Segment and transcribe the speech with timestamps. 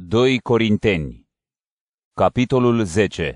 [0.00, 1.28] 2 Corinteni
[2.12, 3.34] Capitolul 10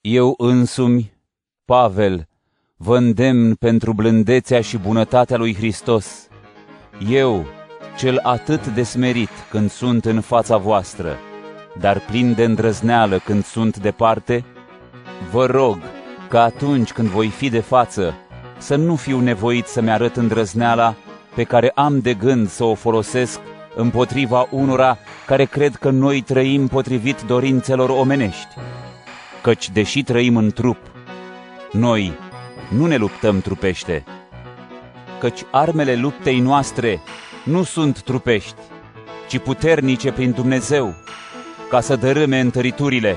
[0.00, 1.12] Eu însumi,
[1.64, 2.28] Pavel,
[2.76, 6.28] vă îndemn pentru blândețea și bunătatea lui Hristos.
[7.08, 7.46] Eu,
[7.98, 11.16] cel atât de smerit când sunt în fața voastră,
[11.78, 14.44] dar plin de îndrăzneală când sunt departe,
[15.30, 15.78] vă rog
[16.28, 18.14] că atunci când voi fi de față,
[18.58, 20.94] să nu fiu nevoit să-mi arăt îndrăzneala
[21.34, 23.40] pe care am de gând să o folosesc
[23.76, 28.54] împotriva unora care cred că noi trăim potrivit dorințelor omenești.
[29.42, 30.78] Căci, deși trăim în trup,
[31.72, 32.12] noi
[32.68, 34.04] nu ne luptăm trupește,
[35.18, 37.00] căci armele luptei noastre
[37.44, 38.60] nu sunt trupești,
[39.28, 40.94] ci puternice prin Dumnezeu,
[41.70, 43.16] ca să dărâme întăriturile.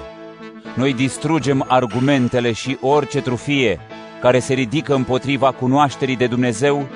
[0.76, 3.80] Noi distrugem argumentele și orice trufie
[4.22, 6.88] care se ridică împotriva cunoașterii de Dumnezeu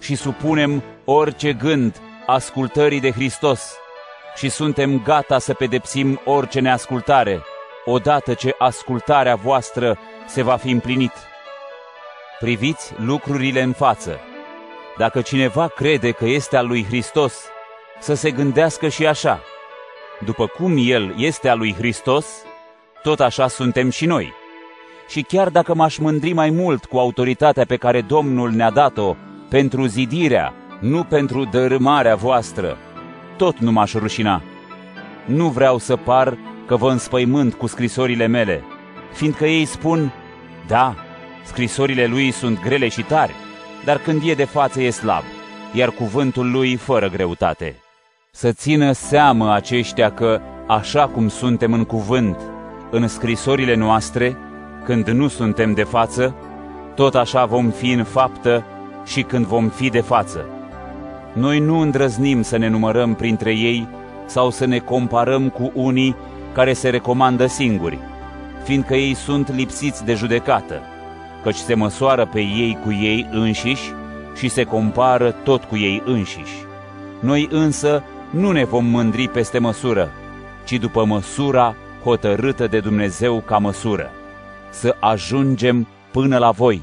[0.00, 3.76] și supunem orice gând ascultării de Hristos
[4.36, 7.42] și suntem gata să pedepsim orice neascultare,
[7.84, 11.12] odată ce ascultarea voastră se va fi împlinit.
[12.38, 14.20] Priviți lucrurile în față.
[14.98, 17.44] Dacă cineva crede că este al lui Hristos,
[18.00, 19.40] să se gândească și așa.
[20.24, 22.26] După cum El este al lui Hristos,
[23.02, 24.32] tot așa suntem și noi.
[25.08, 29.16] Și chiar dacă m-aș mândri mai mult cu autoritatea pe care Domnul ne-a dat-o
[29.48, 32.76] pentru zidirea nu pentru dărâmarea voastră,
[33.36, 34.42] tot nu m-aș rușina.
[35.24, 38.64] Nu vreau să par că vă înspăimânt cu scrisorile mele,
[39.12, 40.12] fiindcă ei spun,
[40.66, 40.94] da,
[41.44, 43.34] scrisorile lui sunt grele și tari,
[43.84, 45.22] dar când e de față e slab,
[45.72, 47.76] iar cuvântul lui fără greutate.
[48.30, 52.36] Să țină seamă aceștia că, așa cum suntem în cuvânt,
[52.90, 54.36] în scrisorile noastre,
[54.84, 56.34] când nu suntem de față,
[56.94, 58.64] tot așa vom fi în faptă
[59.04, 60.53] și când vom fi de față.
[61.34, 63.88] Noi nu îndrăznim să ne numărăm printre ei
[64.26, 66.16] sau să ne comparăm cu unii
[66.52, 67.98] care se recomandă singuri,
[68.64, 70.80] fiindcă ei sunt lipsiți de judecată,
[71.42, 73.92] căci se măsoară pe ei cu ei înșiși
[74.36, 76.54] și se compară tot cu ei înșiși.
[77.20, 80.10] Noi însă nu ne vom mândri peste măsură,
[80.64, 81.74] ci după măsura
[82.04, 84.10] hotărâtă de Dumnezeu ca măsură,
[84.70, 86.82] să ajungem până la voi,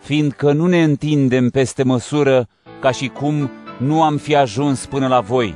[0.00, 2.46] fiindcă nu ne întindem peste măsură
[2.80, 5.54] ca și cum nu am fi ajuns până la voi,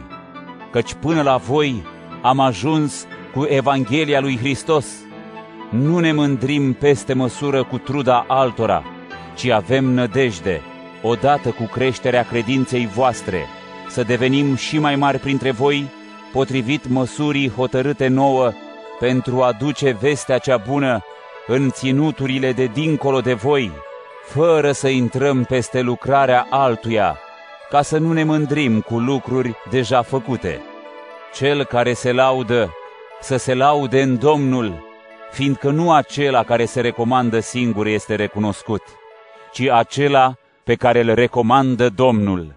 [0.70, 1.82] căci până la voi
[2.22, 4.86] am ajuns cu Evanghelia lui Hristos.
[5.70, 8.82] Nu ne mândrim peste măsură cu truda altora,
[9.34, 10.60] ci avem nădejde,
[11.02, 13.46] odată cu creșterea credinței voastre,
[13.88, 15.90] să devenim și mai mari printre voi,
[16.32, 18.52] potrivit măsurii hotărâte nouă,
[18.98, 21.04] pentru a duce vestea cea bună
[21.46, 23.72] în ținuturile de dincolo de voi,
[24.24, 27.18] fără să intrăm peste lucrarea altuia,
[27.72, 30.60] ca să nu ne mândrim cu lucruri deja făcute.
[31.34, 32.72] Cel care se laudă,
[33.20, 34.84] să se laude în Domnul,
[35.30, 38.82] fiindcă nu acela care se recomandă singur este recunoscut,
[39.52, 40.34] ci acela
[40.64, 42.54] pe care îl recomandă Domnul.